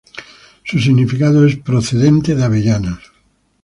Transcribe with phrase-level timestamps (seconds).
[0.63, 2.97] Su significado es "procedente de avellanas".